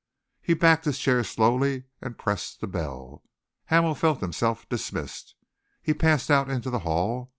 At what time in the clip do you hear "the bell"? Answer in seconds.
2.59-3.21